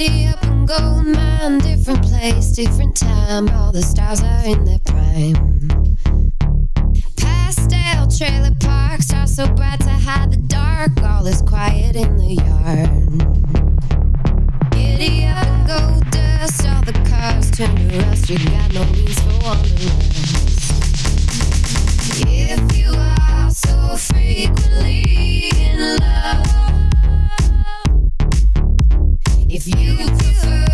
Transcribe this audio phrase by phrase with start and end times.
[0.00, 3.50] Giddy up and gold man, different place, different time.
[3.50, 5.58] All the stars are in their prime.
[7.18, 10.92] Pastel trailer parks are so bright to hide the dark.
[11.02, 12.88] All is quiet in the yard.
[14.70, 18.30] Giddy up and gold dust, all the cars turn to rust.
[18.30, 20.72] You got no means for wanderlust.
[22.26, 25.29] If you are so frequently
[29.52, 30.64] If you prefer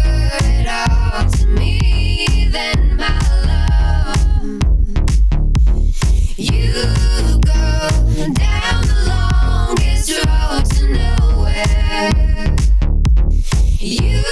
[0.44, 4.20] it all to me, then my love,
[6.36, 6.72] you
[7.40, 7.88] go
[8.34, 12.54] down the longest road to nowhere.
[13.78, 14.22] You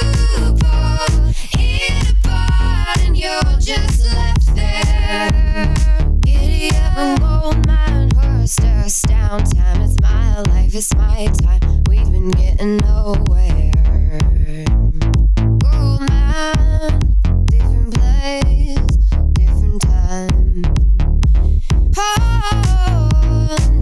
[0.61, 5.75] pull it apart and you're just left there.
[6.21, 9.81] Giddy up and gold mine, horse dust down time.
[9.81, 11.83] It's my life, it's my time.
[11.89, 13.64] We've been getting nowhere.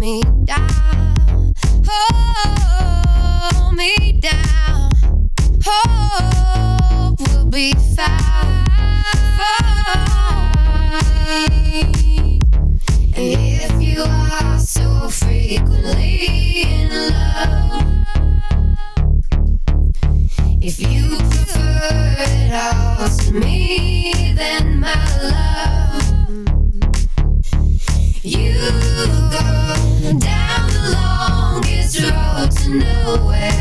[0.03, 1.55] Me down,
[1.87, 4.91] hold me down.
[5.65, 7.73] Hope will be.
[13.15, 17.85] And if you are so frequently in love,
[20.61, 26.12] if you prefer it all to me, then my love,
[32.73, 33.52] go down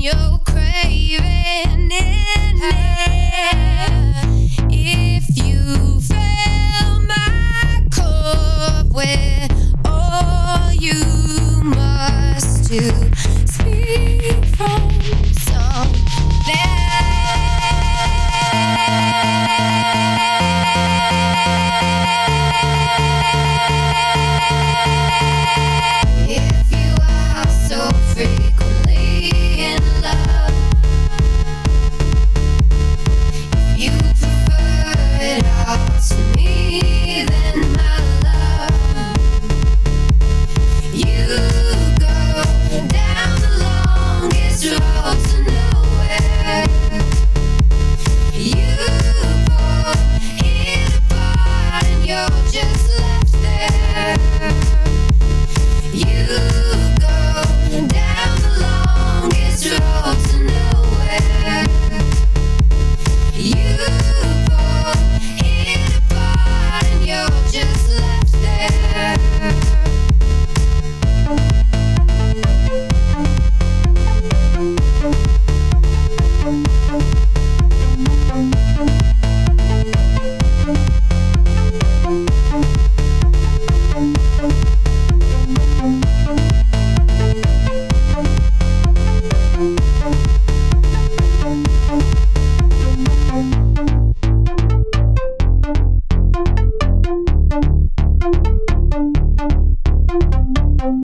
[0.00, 0.29] You.